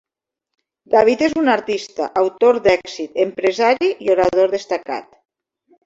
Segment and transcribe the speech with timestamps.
[0.93, 5.17] David és un artista, autor d'èxit, empresari i orador destacat.